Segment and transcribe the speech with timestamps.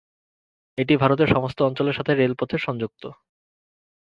[0.77, 3.03] এটি ভারতের সমস্ত অঞ্চলের সাথে রেলপথে সংযুক্ত।